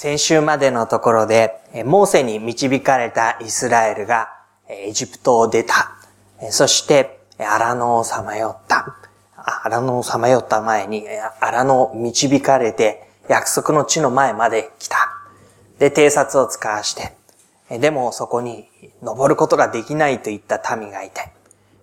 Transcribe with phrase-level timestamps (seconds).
[0.00, 4.28] 先週までのところで、モーセに導かれたイスラエルが
[4.68, 5.90] エジプトを出た。
[6.50, 8.94] そして、荒野をさまよった。
[9.64, 11.04] 荒野をさまよった前に、
[11.40, 14.98] 荒野を導かれて、約束の地の前まで来た。
[15.80, 17.16] で、偵察を使わして、
[17.80, 18.68] でもそこに
[19.02, 21.32] 登ることができないといった民がいて、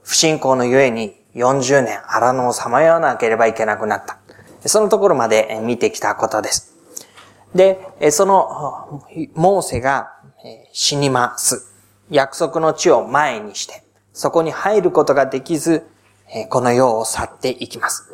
[0.04, 4.18] 不信仰のゆえに40年荒野をさまよわなければいけなくなった。
[4.70, 6.75] そのところまで見てきたことです。
[7.56, 9.02] で、その、
[9.34, 10.12] モーセが
[10.74, 11.72] 死にます。
[12.10, 13.84] 約束の地を前にして、
[14.14, 15.88] そこに入ることができず、
[16.50, 18.14] この世を去っていきます。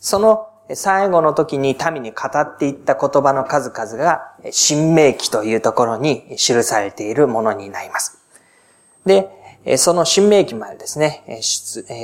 [0.00, 8.18] その最後の時に民に語っていった言葉の数々が、新明記というところに記されているものになります。
[9.04, 9.28] で、
[9.78, 11.40] その新明記までですね、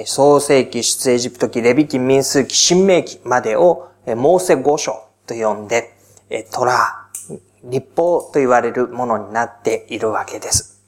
[0.06, 5.91] 創世記、出エジプト記、レビ記、民数記、新明記までを、モーセ五章と呼んで、
[6.52, 7.06] トラ、
[7.64, 10.82] 立法と言われるものになっているわけです。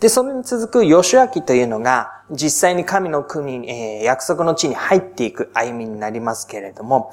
[0.00, 7.10] で、それに続くヨシュア記というのが、実際に神の国、え、約束の地に入っていく歩みになりますけれども、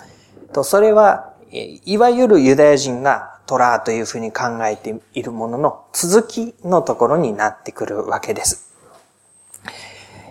[0.53, 8.73] とそれは、いわゆるユダヤ人がトラーというふうに考えているものの続きのところになってくるわけです。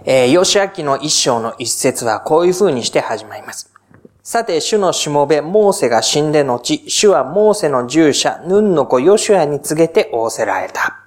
[0.05, 3.74] えー、ヨシア記の一章の一節はこういうふうにして始まります。
[4.27, 11.05] さて、主のしもべ、モーセが死んで後、主はモーセの従者、ヌンの子ヨシュアに告げて仰せられた。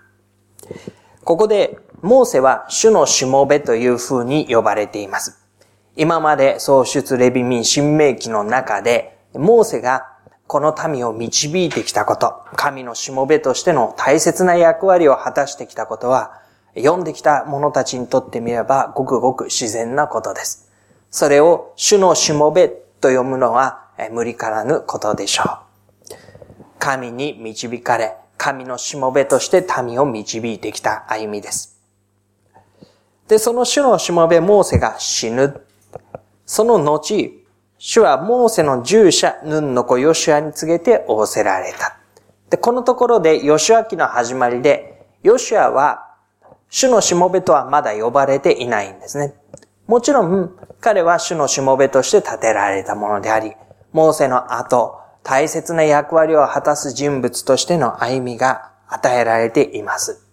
[1.24, 5.40] ここで、モーセは主のしもべという風に呼ばれています。
[5.96, 10.06] 今まで創出レビ民新明記の中で、モーセが
[10.46, 16.40] この民を導いてきたこと、神のしもべとしての大切な役割を果たしてきたことは、
[16.76, 20.70] 読んできた者たちにとってみれば、ごくごく自然なことです。
[21.10, 25.68] それを主のしもべと読むのは無理からぬことでしょう。
[26.80, 31.80] 神に導かれ、神のしもべとして民を導いてきた歩みです。
[33.28, 35.62] で、その主のしもべモーセが死ぬ。
[36.46, 37.44] その後、
[37.78, 41.98] 主はモーセの従者、ヌンの子ヨシュアに告げて仰せられた。
[42.50, 46.16] で、このところでヨシュア記の始まりで、ヨシュアは
[46.70, 49.34] 主のしもべとはまだ呼ばれていないんですね。
[49.88, 53.54] もちろん、彼は主のしもべとして建てられたものであり、
[53.94, 60.24] モーセの後、大切な役割を果たす人物としての歩みが与えられています。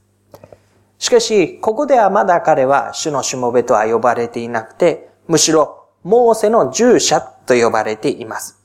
[0.98, 8.58] しかし、ここではまだ彼は主のしもべとは呼ばれていなくて、むしろ、モーセの従者と呼ばれています。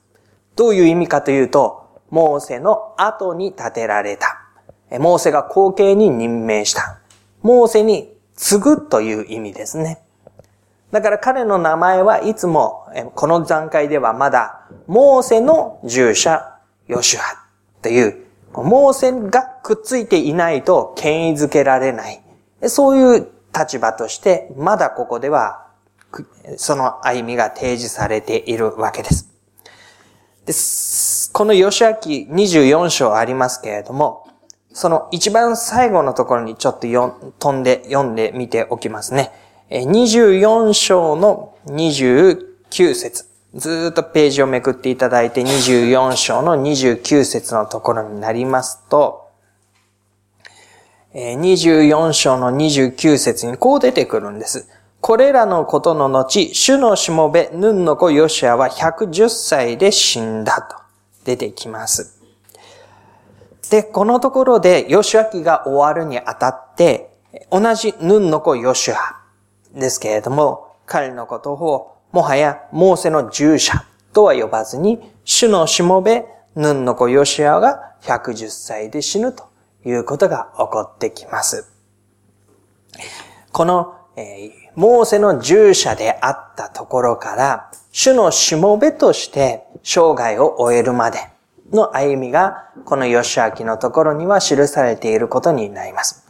[0.55, 4.45] どういう意味かというと、モーセの後に建てられた。
[4.99, 6.99] モーセが後継に任命した。
[7.41, 10.01] モーセに継ぐという意味ですね。
[10.91, 16.57] だから彼の名前はいつも、この段階ではまだ、モーセの従者、
[16.87, 17.23] ヨシュア
[17.81, 22.21] という、モーセがくっついていないと権威づけられない。
[22.67, 25.67] そういう立場として、まだここでは、
[26.57, 29.29] その歩みが提示されているわけです。
[30.45, 30.53] で
[31.31, 34.27] このヨシュア記24章ありますけれども、
[34.73, 39.31] その一番最後のところにちょっと飛んで読んでみておきますね。
[39.69, 49.27] 24章の29節ずっとページをめくっていただいて24章の29節のところになりますと、
[51.13, 54.67] 24章の29節にこう出てくるんです。
[55.01, 60.77] これらのことの後、主のしもべ、ヌンの子ヨシアは110歳で死んだと
[61.25, 62.19] 出てきます。
[63.69, 67.09] で、このところでヨシア記が終わるにあたって、
[67.51, 69.18] 同じヌンの子ヨシア
[69.73, 76.25] ですけれども、彼のことをもはやモーセの従者とは呼ばずに、主のしもべ、
[76.55, 79.49] ヌンの子ヨシアが110歳で死ぬと
[79.85, 81.71] いうことが起こってきます。
[83.51, 91.19] この、えー、モーセの従者であったところから、主のしもべとして生涯を終えるまで
[91.71, 96.28] の歩みが、このヨシア記のところには記されていることになります。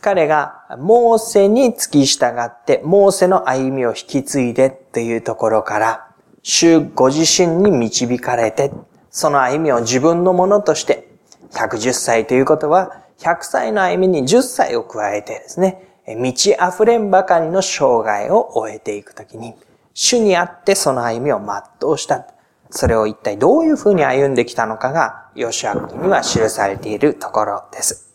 [0.00, 6.06] 彼がモーセに付き従って、モーセの歩みを引き継いでというところから、
[6.42, 8.72] 主ご自身に導かれて、
[9.10, 11.08] その歩みを自分のものとして、
[11.52, 19.54] 110歳ということは、100歳の歩みに10歳を加えてですね、満ち溢れんばかりの生涯を終えていくときに、
[19.92, 22.26] 主にあってその歩みを全うした。
[22.70, 28.09] それを一体どういうふうに歩んできたのかが、ヨシア記には記されているところです。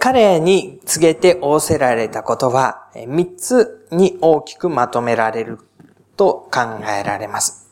[0.00, 5.58] 彼に告げて仰せられたことは、三つに大きくまとめられる
[6.16, 6.60] と考
[7.00, 7.68] えられます。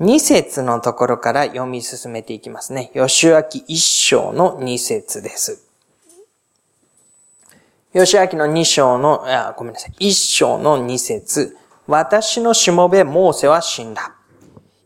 [0.00, 2.90] 2節のところから読み進めていきますね。
[2.94, 5.62] 吉明一章の2節です。
[7.94, 11.56] 吉明の2章の、あごめんなさい、1章の2節
[11.86, 14.16] 私のしもべモーセは死んだ。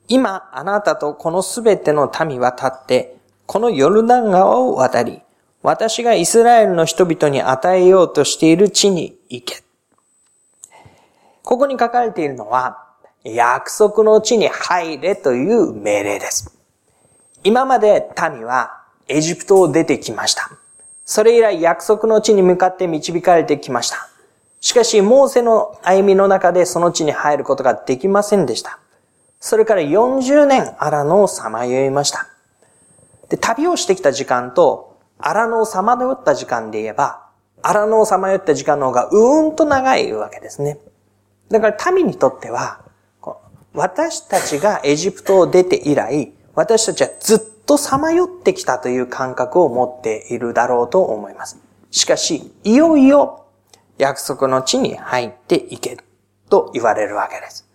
[0.07, 5.23] 今、あなたとこのすべての民は立って、このヨルダン川を渡り、
[5.63, 9.63] 私がイスラエルの人々に与えようとしている地に行け。
[11.43, 12.87] ここに書かれているのは、
[13.25, 16.57] 約束の地に入れという命令です。
[17.45, 20.51] 今まで民はエジプトを出てきました。
[21.05, 24.09] それ以来約束の地に向かって導かれてきました。
[24.61, 28.79] しかし、モーセの歩みの中でその地に入ることができませんでした。
[29.41, 32.29] それから40年荒野をさまよいました。
[33.29, 34.90] で、旅をしてきた時間と
[35.23, 37.27] 荒野をさまよった時間で言えば、
[37.63, 40.79] 荒野をさまよった時間の方がうーんと長いわけですね。
[41.51, 42.81] だから民にとっては、
[43.73, 51.59] 私たちがエジプトを出て以来、私たちはずっとさまよってきたという感覚を持っているだろうと思います。
[51.91, 53.47] しかし、いよいよ
[53.99, 55.99] 約束の地に入っていけ
[56.49, 57.67] と言われるわけです。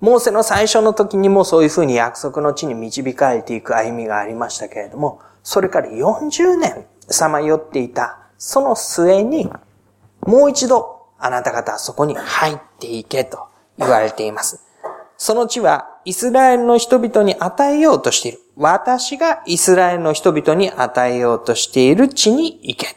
[0.00, 9.50] モーセの最初の時にもそういうふうに約束の地に導かれていく歩みがありましたけれども、それから40年さまよっていたその末に、
[10.20, 14.62] もう一度あなた方はそこに入っていけと言われています。
[15.16, 18.38] その地はイスラエルの人々に与えようとしている。
[18.56, 22.96] 私がイスラエルの人々に与えようとしている地に行け。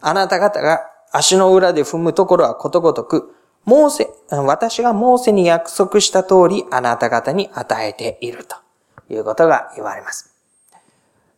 [0.00, 0.80] あなた方が
[1.10, 3.34] 足の裏で踏むところはことごとく、
[3.64, 8.56] モーセ、私がモーセに約束した通りあなた方に与えていると
[9.10, 10.37] いうことが言われます。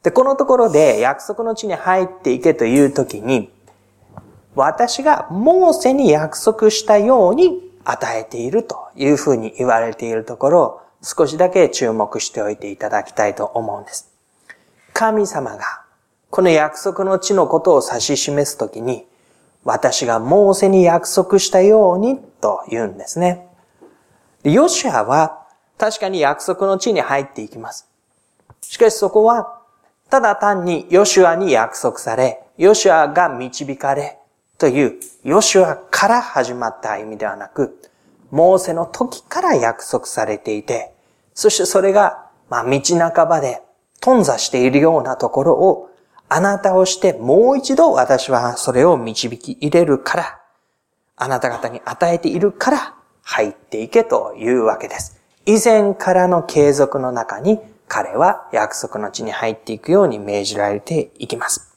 [0.02, 3.50] で、このところで約束の地に入っていけというときに、
[4.54, 14.10] 私がモーセに約束したように与えているというふうに言われているところを少しだけ注目しておいていただきたいと思うんです。
[14.92, 15.82] 神様が
[16.30, 19.06] この約束の地のことを指し示すときに
[19.64, 23.46] 私がモーセに約束したようにと言うんですね。
[24.42, 25.46] ヨシアは
[25.78, 27.88] 確かに約束の地に入っていきます。
[28.62, 29.59] しかしそこは
[30.10, 34.18] ただ単にヨシュアに約束され、ヨシュアが導かれ、
[34.58, 37.80] というヨシュアから始まった意味ではなく、
[38.30, 40.92] モーセの時から約束されていて、
[41.32, 43.62] そしてそれが、まあ、道半ばで
[44.00, 45.90] 頓挫しているようなところを、
[46.28, 50.40] あなたをしてもう一度私はそれを導き入れるから、
[51.16, 55.20] あなた方に与えているから入っていけというわけです。
[55.46, 57.60] 以前からの継続の中に
[57.90, 61.74] 彼は約束の地に入っていくように命じられていきます。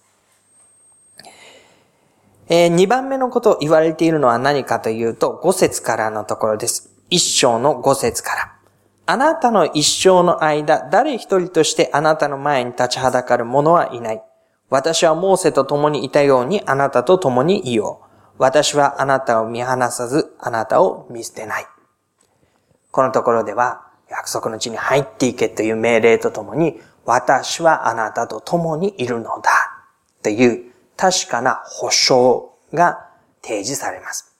[2.47, 6.91] えー、2番目のことを言われているのは何かというと、5節からのところです。
[7.09, 8.53] 一章の5節から。
[9.07, 14.21] あなたの一生の間、誰一人としてあなたの前に立ちはだかる者はいない。
[14.69, 18.05] 私はモーセと共にいたようにあなたと共にいよう。
[18.37, 21.65] 私はあなたを見放さず、あなたを見捨てない。
[22.91, 29.51] このところでは、約束の地に入っていけという命令とともに、私はあなたと共にいるのだ。
[30.21, 33.09] という確かな保証が
[33.41, 34.33] 提示されます。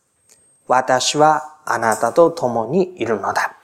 [0.67, 3.57] 私はあなたと共にいるのだ。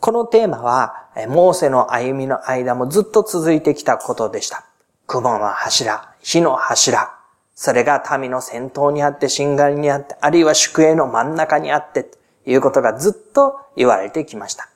[0.00, 4.64] このテーマは、モーセの歩みの間もずっと続いてきたことでした。
[5.06, 7.10] 雲の柱、火の柱、
[7.54, 12.08] それが民の先頭にあって、しんがりにあって、あるいは宿営の真ん中にあって、
[12.50, 14.68] いうことがずっと言われてきました。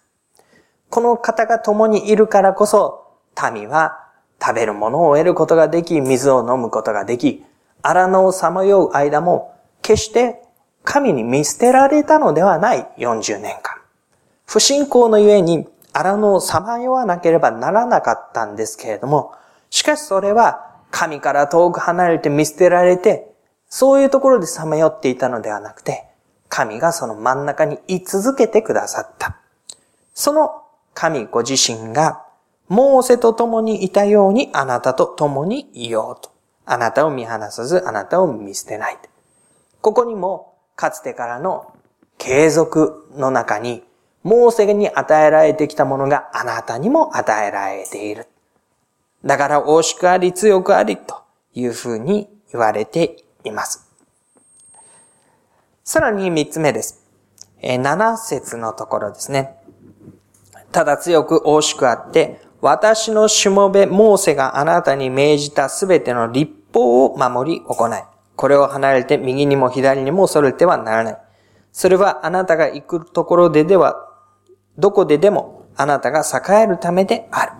[0.91, 3.07] この方が共にいるからこそ、
[3.53, 3.99] 民は
[4.41, 7.45] 食べるものを得ることができ、水を飲むことができ、
[7.81, 10.43] 荒野をさまよう間も、決して
[10.85, 13.81] 神に見捨てられたのではない40年間。
[14.45, 19.33] 不信仰のゆえに荒野をさまよわなければならなかったんですけれども、
[19.71, 23.33] しかしそれは神から遠く離れて見捨てられて、
[23.69, 26.12] そういうところでさまよっていたのではなくて、
[26.53, 29.39] 神がその真ん中に居続けてくださった。
[30.13, 32.27] その神ご自身が
[32.69, 36.31] モーセと共にいたようにあなたと共にいようと。
[36.67, 38.99] あなたを見放さず、あなたを見捨てない。
[39.81, 41.73] ここにも、かつてからの
[42.19, 43.83] 継続の中に、
[44.23, 48.27] モーセに与えられてきたものがあなたにも与えられている。
[49.25, 51.23] だから、大しくあり、強くあり、と
[51.55, 53.92] いうふうに言われています。
[55.85, 57.03] さらに三つ目です。
[57.61, 59.57] 七節のところですね。
[60.71, 68.03] ただ強く大しくあって、私のしもべモーセがあなたに命じたすべての立法を守り行い、
[68.37, 71.19] これを離れて右にも左にもそれてはならない。
[71.73, 74.09] それはあなたが行くところででは、
[74.79, 77.59] どこででもあなたが栄えるためであ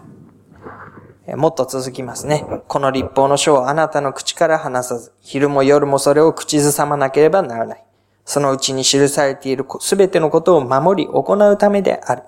[1.27, 1.37] る。
[1.37, 2.47] もっと続きますね。
[2.69, 7.85] この立法の書をあなたの口から話さず、昼も夜もそれを口ずさまなければならない。
[8.25, 12.23] そのうちに記されているすべてのことを守り行うためである。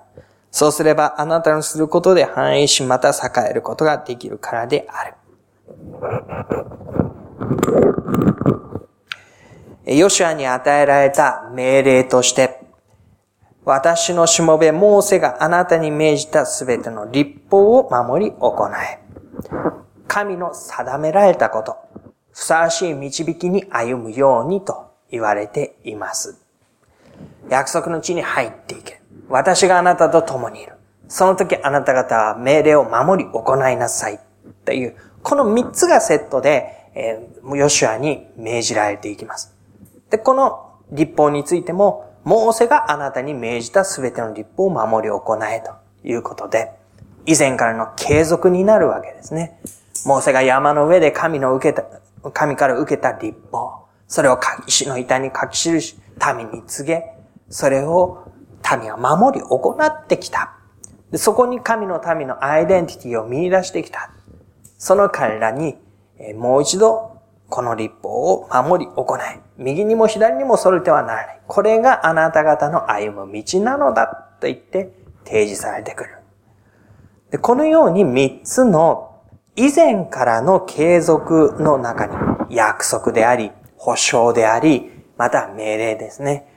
[0.51, 5.15] そうすればあなたのすることで繁栄しまた栄えることができるからである。
[9.85, 12.61] ヨシュアに与えられた命令として、
[13.63, 18.99] 私のしもべモーセがあなたに命じたすべての立法を守り行え。
[20.07, 21.75] 神の定められたこと、
[22.31, 26.39] ふさわしい導きに歩むようにと言われています。
[27.49, 29.01] 約束の地に入っていけ。
[29.29, 30.73] 私があなたと共にいる。
[31.07, 34.19] その時あなた方は命令を守り行いなさい。
[34.65, 39.55] という、この三つがセットで、えー、ヨシュアに命じられていきます。
[40.09, 45.73] で、この立法についても、モーセがあなたに命じたすべての立法を守り行えと
[46.07, 46.71] いうことで、
[47.27, 49.59] 以前からの継続になるわけですね。
[50.05, 51.83] モーセが山の上で神の受けた、
[52.31, 55.97] 神から受けた立法、それを石の板に書き記し、
[56.35, 57.03] 民に告げ、
[57.49, 58.31] それを
[58.79, 60.53] 民は守り行ってきた。
[61.15, 64.11] そこに神の民のアイデンティティを見出してきた。
[64.77, 65.77] その彼らに、
[66.35, 67.15] もう一度、
[67.49, 69.19] この立法を守り行い、
[69.57, 71.41] 右にも左にもそれてはならない。
[71.47, 74.07] これがあなた方の歩む道なのだ
[74.41, 74.91] と言って
[75.25, 76.09] 提示されてくる。
[77.31, 79.21] でこのように三つの
[79.55, 82.15] 以前からの継続の中に
[82.49, 83.51] 約束であり、
[83.85, 86.47] 保証であり、また命令ですね。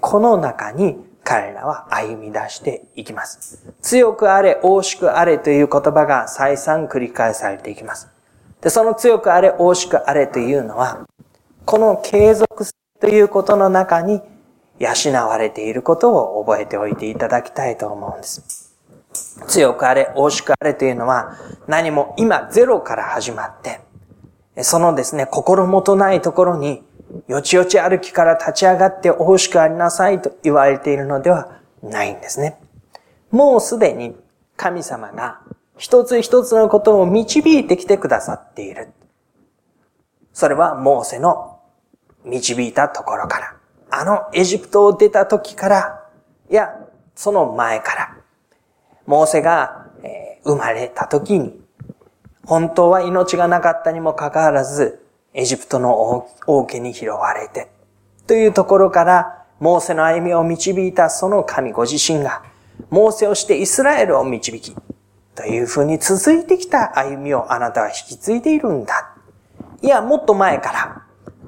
[0.00, 3.74] この中に彼らは歩み出していきます。
[3.82, 8.08] 強くあれ、大しくあれという言葉が再三繰り返されていきます。
[8.60, 11.08] で、その強くあれ、大しくあれというのは、
[11.64, 14.22] この継続性ということの中に
[14.78, 18.76] 養われていることを覚えておいていただきたいと思うんです。
[19.48, 23.80] 強くあれ、大しくあれというのは何も今ゼロから始まって、
[24.62, 26.82] そのですね、心もとないところに
[27.28, 32.58] よちよち歩きから立ち上がって大しくありなさいと言われているのではないんですね。
[33.30, 34.16] もうすでに
[34.56, 35.40] 神様が
[35.76, 38.88] 一つ一つのことを導いてきてくださっている。
[40.32, 41.60] それはモーセの
[42.24, 43.56] 導いたところから、
[43.90, 46.04] あのエジプトを出た時から、
[46.50, 46.74] いや、
[47.14, 48.16] その前から、
[49.06, 49.86] モーセが、
[50.44, 51.60] 生まれた時に、
[52.46, 57.68] 本当は命がなかったにもかかわらず、エジプトの王家に拾われて、
[58.26, 62.42] というところから、モーセの歩みを導いたその神ご自身が、
[62.88, 64.76] モーセをしてイスラエルを導き、
[65.34, 69.16] というふうに続いてきた歩みをあなたは引き継いでいるんだ。
[69.82, 71.02] いや、もっと前から、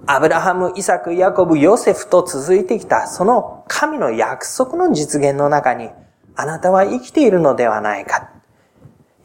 [0.07, 5.91] アブラハム、イサク、ヤコブ、ヨセフと続いてきた、その神の約束の実現の中に、
[6.35, 8.31] あなたは生きているのではないか。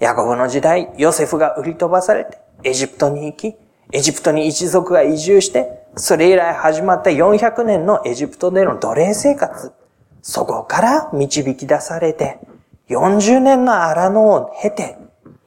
[0.04, 3.56] ヤコブの時代、ヨセフが売り飛ばされて、エジプトに行き、
[3.94, 9.72] エジプトに一族が移住して、それ以来始まった400年のエジプトでの奴隷生活。
[10.22, 12.40] そこから導き出されて、
[12.90, 14.98] 40年の荒野を経て、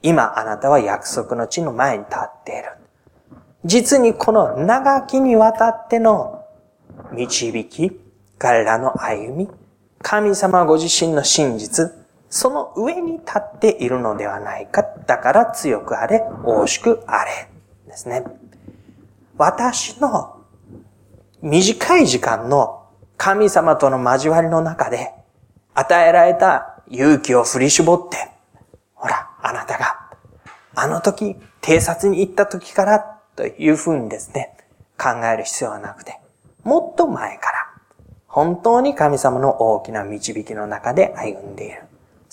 [0.01, 2.63] 今あなたは約束の地の前に立っている。
[3.63, 6.43] 実にこの長きにわたっての
[7.11, 8.01] 導き、
[8.39, 9.49] 彼らの歩み、
[10.01, 14.83] 神様ご自身の真実、その上に立っているのではないか。
[15.05, 17.49] だから強くあれ、大しくあれ。
[17.87, 18.23] ですね。
[19.37, 20.41] 私の
[21.41, 22.85] 短い時間の
[23.17, 25.13] 神様との交わりの中で
[25.73, 28.17] 与えられた勇気を振り絞って、
[28.95, 30.09] ほら、あなたが、
[30.75, 32.99] あの時、偵察に行った時から
[33.35, 34.57] というふうにですね、
[34.97, 36.19] 考える必要はなくて、
[36.63, 37.57] もっと前から、
[38.27, 41.83] 本当に神様の大きな導きの中で歩んでいる。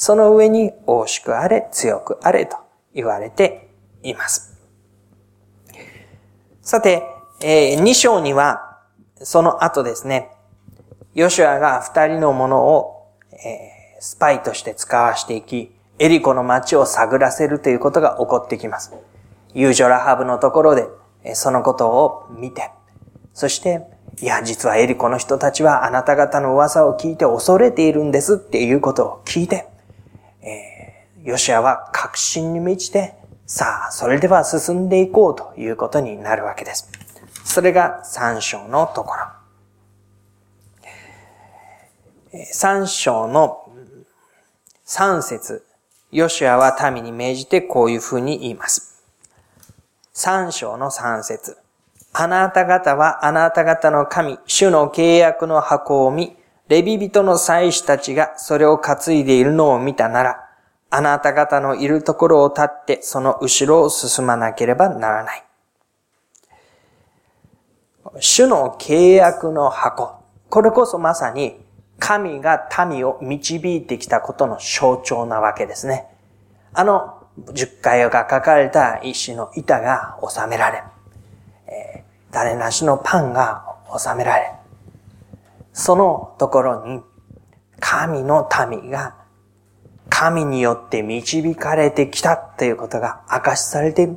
[0.04, 2.58] その上に、大しくあれ、強くあれと
[2.92, 3.70] 言われて
[4.02, 4.54] います。
[6.60, 7.04] さて、
[7.40, 8.80] えー、2章には、
[9.22, 10.28] その後ですね、
[11.14, 18.92] ヨシュアが二人のものを、えー、スパイとして使わしていき、エリコの町を探らせるということが起こってきます。
[19.54, 20.86] ユージョラハブのところで、
[21.32, 22.70] そのことを見て、
[23.32, 23.86] そして、
[24.20, 29.72] いや、実はエリコの人たちはあなた方の噂を聞いて恐れているんですっていうことを聞いて、
[30.44, 33.14] えー、ヨシアは確信に満ちて、
[33.46, 36.88] さあ、それでは進んでいこうということになるわけです。
[37.44, 39.26] それが三章のところ。
[42.52, 43.70] 三章の
[44.84, 45.64] 三節、
[46.10, 49.02] ヨシアは民に命じてこういうふうに言います。
[50.12, 51.56] 三章の三節。
[52.12, 56.36] あなた方はあなた方の神、主の契約の箱を見、
[56.68, 60.48] レビ人の祭司たちがそれを担いでいるのを見たなら、
[60.90, 65.44] あなた方のいるところを立ってその後ろを進まなければならない。
[68.20, 70.22] 主の契約の箱。
[70.48, 71.60] これこそまさに
[71.98, 76.06] 神が民を導いてきたことの象徴なわけですね。
[76.72, 80.82] あの十回が書かれた石の板が収められ、
[81.66, 83.64] えー、種なしのパンが
[83.98, 84.52] 収められ、
[85.74, 87.02] そのところに
[87.80, 89.16] 神の民が
[90.08, 94.16] 神によって導かれてきたということが明かしされている。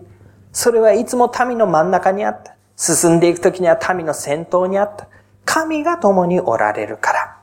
[0.54, 2.56] それはいつも民の真ん中にあった。
[2.76, 5.08] 進んでいくときには民の先頭にあった。
[5.46, 7.38] 神が共におられるから。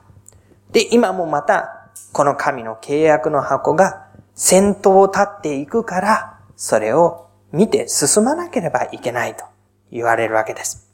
[0.71, 9.43] で、今もまた、この神の契約の箱が先頭を立っていくから、それを見て進まなければいけないと
[9.91, 10.89] 言われるわけです。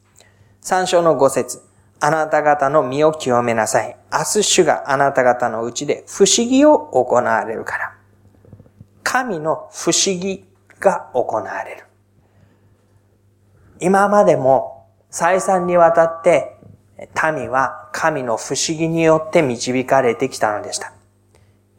[0.61, 1.61] 三章の五節
[2.03, 3.95] あなた方の身を清めなさい。
[4.11, 7.95] 明日主があなた方のうちで不思議を行われるから。
[9.03, 10.43] 神の不思議
[10.79, 11.85] が行われる。
[13.79, 16.57] 今までも再三にわたって
[17.33, 20.93] 民は神の不思議によって導かれてきたのでした。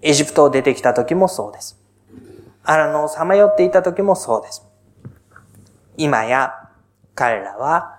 [0.03, 1.81] エジプトを出てきた時もそうです。
[2.63, 4.65] アラノをさまよっていた時もそうです。
[5.97, 6.53] 今や
[7.17, 7.99] 彼らは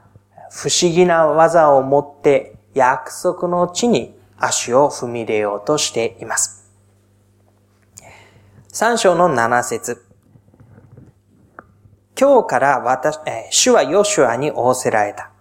[0.55, 6.71] 不思議な技を持って約束の地に足を踏み入れようとしています。
[8.67, 10.05] 三章の七節
[12.17, 15.31] 今日から私、え主はヨシュアに仰せられた。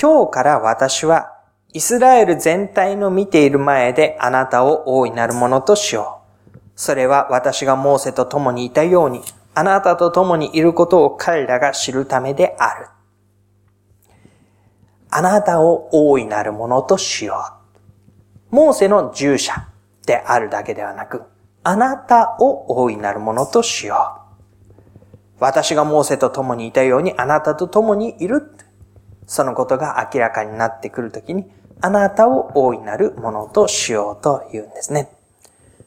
[0.00, 1.34] 今日から私は
[1.74, 6.22] イスラエル全体の見ている前であなたを大いなるものとしよ
[6.54, 6.58] う。
[6.76, 9.20] それは私がモーセと共にいたように、
[9.54, 12.86] あなたと共にいることを彼らが知るためである。
[15.14, 17.34] あなたを大いなるものとしよ
[18.50, 18.56] う。
[18.56, 19.68] モーセの従者
[20.06, 21.24] であるだけではなく、
[21.62, 24.22] あなたを大いなるものとしよう。
[25.38, 28.54] 私がモーセと共にいたようにあなたと共にいる。
[29.26, 35.10] そのことが明らかになってくるときに、あなたを大いなるものとしようと言うんですね。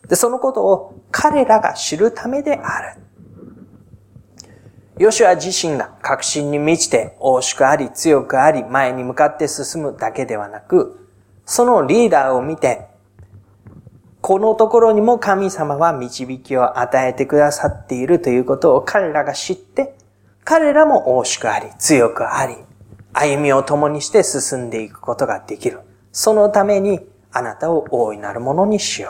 [0.07, 3.01] で、そのことを彼らが知るためである。
[4.97, 11.09] ヨシュア自身が確信に満ちて、大しくあり、強くあり、前に向かって進むだけではなく、
[11.45, 12.87] そのリーダーを見て、
[14.21, 19.97] このところにも神様は導きを与えてくださっているということを彼らが知って、
[20.45, 22.55] 彼らも大しくあり、強くあり、
[23.11, 25.81] 歩みを共にして進んでいくことができる。
[26.13, 27.01] そのために、
[27.33, 29.09] あなたを大いなるものにしよ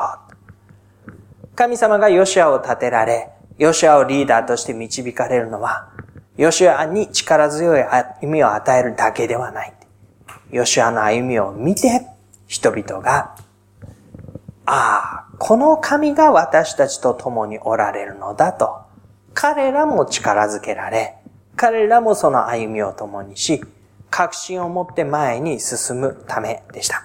[1.08, 1.16] う。
[1.56, 5.90] 神様がヨシアを立てられ、ヨシュアをリーダーとして導かれるのは、
[6.38, 9.74] ヨシュアに力強い歩みを与えるだけではない。
[10.52, 12.08] ヨシュアの歩みを見て、
[12.48, 13.36] 人々が、
[14.66, 18.82] ああ、この神が私たちと共におられるのだと、
[19.34, 21.18] 彼らも力づけられ、
[21.56, 23.64] 彼らもその歩みを共にし、
[24.10, 27.04] 確信を持って前に進むためでした。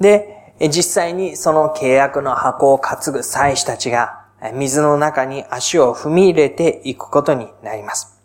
[0.00, 8.20] で、実際にその契約の箱を担ぐ祭司たちが水の中に足を踏み入れていくことになります。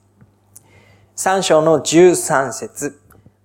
[1.15, 2.99] 三章の十三節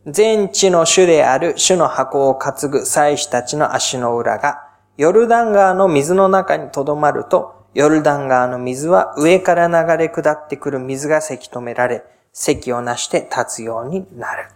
[0.07, 14.49] 全地の主である主の箱を担ぐ祭司たちの足の裏がヨルダン川の水の中に留まると、ヨルダン川の水は上から流れ下ってくる水がせき止められ、席をなして立つようになる。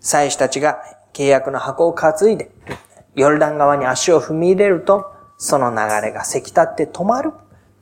[0.00, 0.78] 祭司たちが
[1.16, 2.50] 契約の箱を担いで、
[3.14, 7.32] ヨルダン川に足を踏み入れると、その流れがせき立って止まる。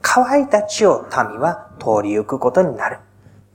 [0.03, 2.99] 乾いた地を民は通り行くことになる。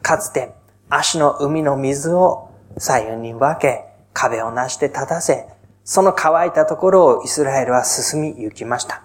[0.01, 0.53] かつて
[0.89, 5.47] 足の海の水を左右に分け、壁をなして立たせ、
[5.85, 9.03] その乾いたところをイスラエルは進み行きました。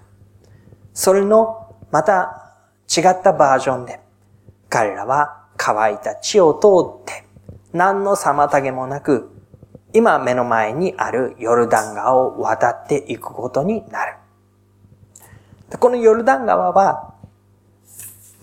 [0.93, 2.57] それのまた
[2.89, 4.01] 違ったバージョンで、
[4.69, 7.25] 彼らは乾いた地を通って、
[7.73, 9.34] 何の妨げもなく
[9.95, 14.17] 今目の前にあるヨルダン川を渡っていくことになる。
[15.79, 17.15] このヨルダン川は、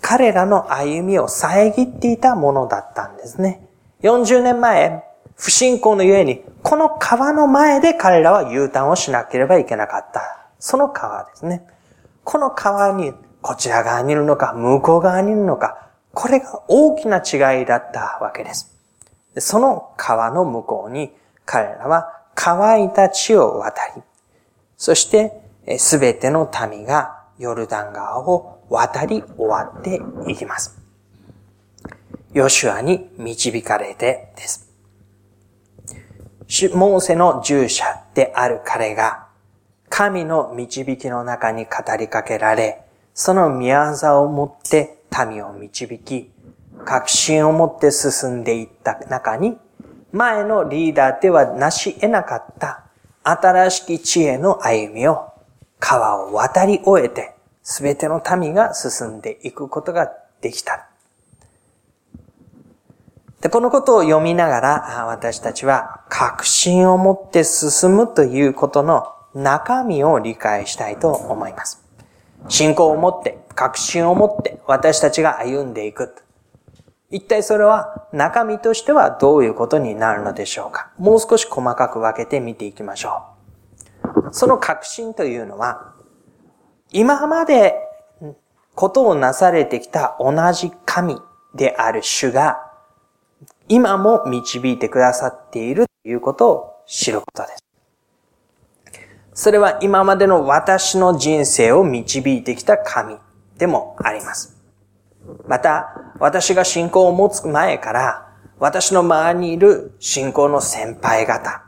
[0.01, 3.67] 彼らの歩みを遮っていたものだったんですね。
[4.01, 5.03] 40年前、
[5.35, 10.47] 不信仰のゆえに、この川の前で彼らは U ターンをしなければいけなかった。
[10.57, 11.67] その川ですね。
[12.23, 18.73] この川に、こちら側にいるのか、向こう側にいるのか、これが大きな違いだったわけです。
[19.37, 21.13] その川の向こうに、
[21.51, 24.01] 彼らは乾いた地を渡り、
[24.77, 25.33] そして
[25.79, 30.79] すべての民がヨルダン川を渡り終わっていきます。
[32.31, 34.71] ヨシュアに導かれてです。
[36.73, 37.83] モーセの従者
[38.13, 39.27] である彼が、
[39.89, 46.31] 神の導きの中に語りかけられ、その宮沢を持って民を導き、
[46.85, 49.57] 確信を持って進んでいった中に、
[50.11, 52.83] 前のリーダーではなし得なかった
[53.23, 55.31] 新しき知恵の歩みを
[55.79, 60.87] 川を渡り終えて、すべての民が進んでいくことができた。
[63.41, 71.83] で、このことを読みながら、私たちは確信を持って進むということの中身を理解したいと思います。
[72.49, 76.15] 信仰を持って、確信を持って私たちが歩んでいく。
[77.11, 80.91] 一体それは中身としてはどういうことになるのでしょうか？
[80.97, 83.23] もう少し細かく分けて見ていきましょ
[84.03, 84.33] う。
[84.33, 85.93] その確信というのは、
[86.91, 87.75] 今まで
[88.75, 91.17] ことをなされてきた同じ神
[91.53, 92.71] である主が、
[93.67, 97.63] 今も導いてくださっているということを知ることです。
[99.33, 103.17] それは今までの私の人生を導いてきた神
[103.57, 104.60] でもあります。
[105.47, 108.27] また、私が信仰を持つ前から、
[108.59, 111.63] 私の周りにいる信仰の先輩方、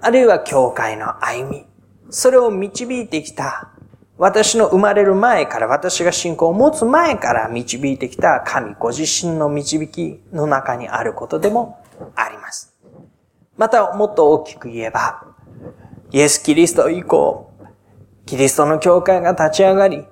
[0.00, 1.66] あるいは教会の歩み、
[2.10, 3.70] それを導いてきた、
[4.16, 11.82] 私の生まれる前から、私が信仰を持つ前から導いてきた神ご自身の導きの中にあることでも
[12.16, 12.74] あります。
[13.56, 15.24] また、もっと大きく言えば、
[16.10, 17.52] イエス・キリスト以降、
[18.26, 20.06] キリストの教会が立ち上がり、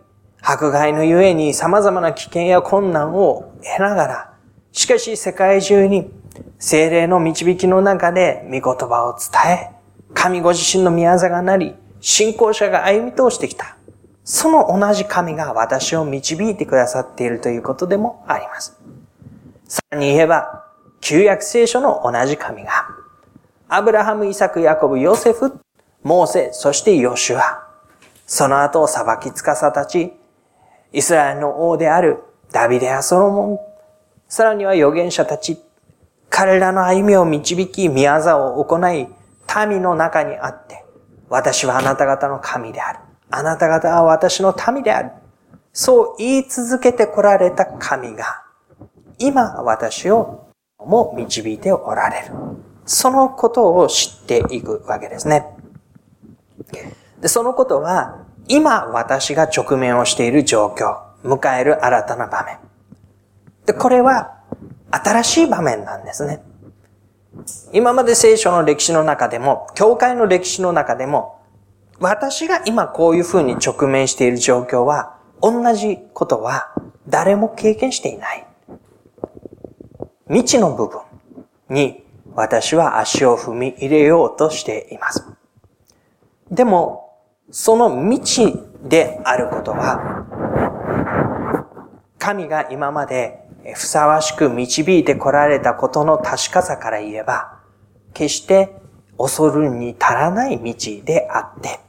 [0.49, 4.35] 迫害のゆえに様々な危険や困難を得ながら、
[4.71, 6.09] しかし世界中に
[6.61, 9.71] 精霊の導きの中で御言葉を伝え、
[10.15, 13.77] 神ご自身の宮座がなり、信仰者が歩み通してきた。
[14.23, 18.81] その同じ神が私を導いてくださっているということでもあります。
[19.67, 20.65] さらに言えば、
[21.01, 22.71] 旧約聖書の同じ神が、
[23.69, 25.59] アブラハム、イサク、ヤコブ、ヨセフ、
[26.05, 27.67] モーセ、そしてヨシュア、
[28.27, 30.13] その後裁きつかさたち、
[30.93, 32.23] イスラエルの王である
[32.53, 33.59] ダビデやソロモン、
[34.29, 35.59] さらには預言者たち、
[36.31, 39.09] 彼らの歩みを導き、宮座を行い、
[39.69, 40.85] 民の中にあって、
[41.29, 42.99] 私はあなた方の神である。
[43.31, 45.11] あなた方は私の民である。
[45.73, 48.43] そう言い続けて来られた神が、
[49.19, 50.47] 今私を
[50.79, 52.35] も導いておられる。
[52.85, 55.57] そのことを知っていくわけですね。
[57.21, 62.59] でそのことは、今私が直面をしている状況、迎える新たな場面。
[63.67, 64.37] で、これは
[64.91, 66.43] 新しい場面なんですね。
[67.73, 71.41] 今まで聖書の歴史の中でも、教会の歴史の中でも、
[71.99, 76.73] 私が今こういうふうに直面している状況は、同じことは
[77.09, 78.47] 誰も経験していない。
[80.29, 81.01] 未知の部分
[81.69, 82.05] に
[82.35, 85.25] 私は足を踏み入れようとしています。
[86.51, 87.06] でも、
[87.59, 90.27] その未知であることは、
[92.19, 97.61] 神が今までふさわしく導いて来られたことの確かさから言えば、
[98.13, 98.77] 決して
[99.17, 101.81] 恐るに足らない道であって、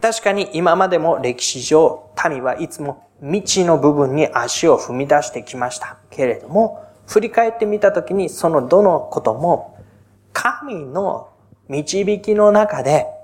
[0.00, 5.96] 確かに今までも歴史上、民はいつも未知の部分に足を踏み出してきました。
[6.08, 9.76] けれども、振り返ってみたときに、そのどのことも、
[10.32, 11.30] 神の
[11.68, 13.15] 導きの中で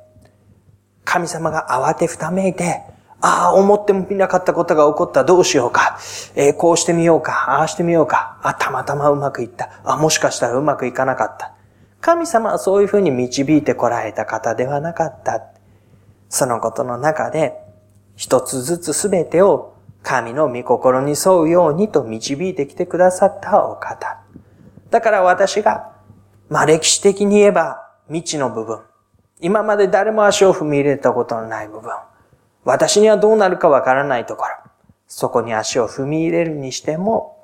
[1.12, 2.81] 神様が慌てふためいて、
[3.20, 5.25] ああ、思ってもみなかったことが起こった。
[5.25, 5.98] どうしようか。
[6.37, 7.51] えー、こうしてみようか。
[7.51, 8.38] ああしてみようか。
[8.42, 9.68] あ、たまたまうまくいった。
[9.85, 11.53] あ、もしかしたらうまくいかなかった。
[12.01, 15.42] 神様はそういうふうに導いてこられた方ではなかった。
[16.31, 17.59] そのことの中で、
[18.16, 24.18] 一つずつすべてを神の御心に沿うようにと導いてきてくださったお方。
[24.90, 25.92] だから私が、
[26.48, 28.81] まあ歴史的に言えば未知の部分、
[29.43, 31.91] 今まで誰も足を踏み入れたことのない部分。
[32.65, 34.51] 私にはどうなるかわからないところ。
[35.09, 37.43] そこに足を踏み入れるにしても、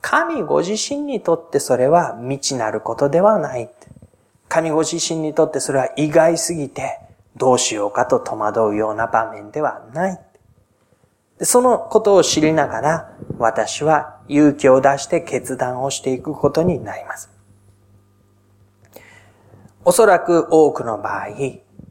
[0.00, 3.68] 神ご自身にとってそれは未知なることではない。
[4.48, 7.00] 神ご自身にとってそれは意外すぎて、
[7.36, 10.20] どうしようかと戸惑うような場面ではない。
[11.42, 17.39] そのことを知りながら、私は勇気を出して決断をしていくことになります。
[19.84, 21.28] おそらく多くの場合、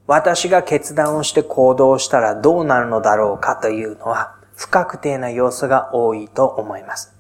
[0.06, 7.16] 私が決断をして行動したらどうなるのだろうかというのは不確定な要素が多いと思います。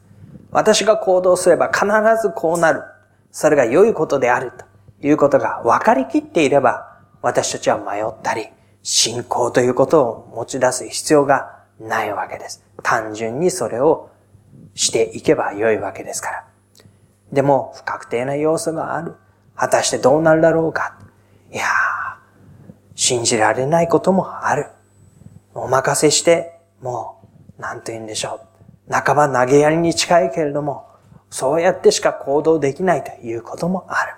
[0.51, 1.85] 私が行動すれば必
[2.21, 2.83] ずこうなる。
[3.31, 4.51] それが良いことである
[4.99, 8.47] ということが分かりきっていれば私たちは迷ったり
[8.81, 12.63] 信仰ということを持ち出す必要がないわけです。
[12.83, 14.09] 単純にそれを
[14.73, 16.45] していけば良いわけですから。
[17.31, 19.15] でも不確定な要素がある。
[19.59, 20.97] 果たしてどうなるだろうか。
[21.51, 21.67] いやー、
[22.95, 24.67] 信じられないこともある。
[25.53, 27.19] お任せして、も
[27.57, 28.39] う、なんと言うんでしょ
[28.89, 28.93] う。
[28.93, 30.87] 半ば投げやりに近いけれども、
[31.29, 34.13] そうやってしか行動できないということもある。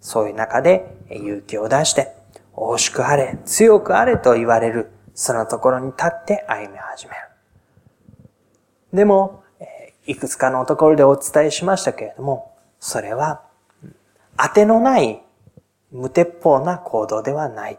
[0.00, 2.14] そういう中で勇気を出して、
[2.54, 7.18] 大しくあれ、強くあれと言われる、そのところに立って歩み始める。
[8.92, 9.42] でも、
[10.06, 13.42] いくつかのところでお伝えしましたけれども、それは、
[14.40, 15.20] 当てのない
[15.90, 17.78] 無鉄砲な行動ではない。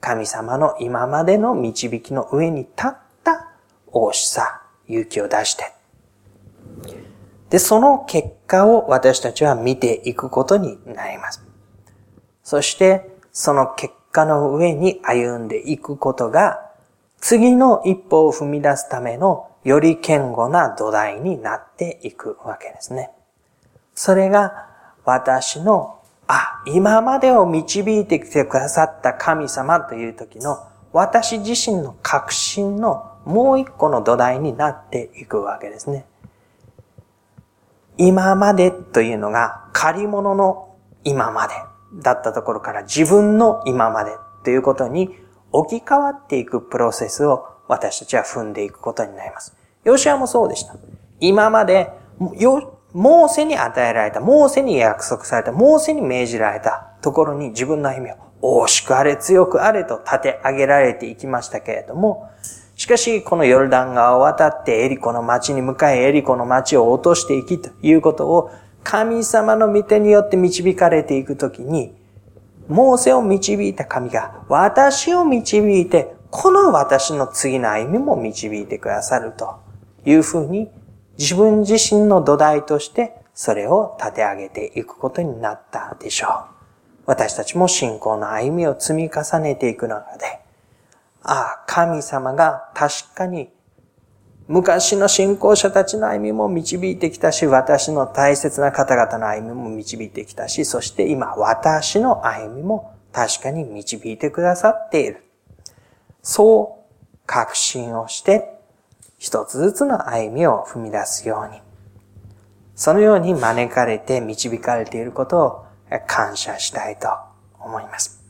[0.00, 3.50] 神様の今までの導きの上に立った
[3.92, 5.72] 大しさ、勇気を出して。
[7.50, 11.44] で、その結果を私たちは見ていくことになります。
[12.44, 16.70] そして、その結果の上に歩んでいくことが、
[17.20, 23.10] 次の一歩を踏み出すためのより堅固な土台になっていくわけですね。
[23.94, 24.69] それが
[25.04, 30.58] 私の、あ、今までを導いてきてくださった神様という時の
[30.92, 36.06] 私自身の確信のもう一個の土台になっていくわけですね。
[37.96, 41.54] 今までというのが借り物の今まで
[42.02, 44.12] だったところから自分の今まで
[44.44, 45.10] ということに
[45.52, 49.56] 置き換わっていくプロセスを私たちは踏んでいくことになります。
[49.84, 50.74] ヨシアもそうでした。
[51.20, 51.92] 今まで、
[52.92, 62.30] モーセに与えられた、モーセに約束された、モーセに命じられたところに自分の歩みを、大しくあれ、強くあれと立て上げられていきましたけれども、
[62.74, 68.50] しかし、このヨルダン川を渡ってエリコの町に向かい、エリコの町を落としていきということを、
[68.82, 71.94] 神様の御手によって導かれていくときに、
[72.68, 79.60] モーセを導いた神が、私を導いて、この私の次の歩みも導いてくださると
[80.04, 80.70] いうふうに、
[81.20, 86.30] 自分自身の土台としてそれを立て上げていくことになったでしょう。
[87.04, 90.40] 私たちも信仰の歩みを積み重ねていく中で、
[91.22, 93.50] ああ、神様が確かに
[94.48, 105.22] 昔の信仰者たちの歩みも導いてきたし、私の大切な方々の歩みも導いてきたし、そして今私の歩みも確かに導いてくださっている。
[106.22, 106.78] そ
[107.12, 108.59] う確信をして、
[109.20, 111.60] 一つずつの歩みを踏み出すように、
[112.74, 115.66] そのように招かれて導かれていることを
[116.06, 117.08] 感謝したいと
[117.60, 118.24] 思います。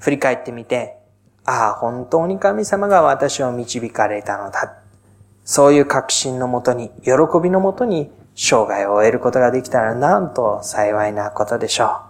[0.00, 0.96] 振り返ってみて、
[1.44, 4.76] ああ、本当に神様が私を導かれたのだ。
[5.44, 12.00] そういう確信のもとに、喜びのもとに生涯を終えることができたらなんと幸いなことでしょう。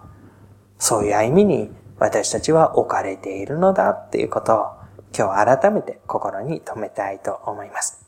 [0.79, 1.69] そういう歩みに
[1.99, 4.80] 私たちは置かれているのだっていうことを
[5.17, 8.00] 今日改めて心に留めたいと思います。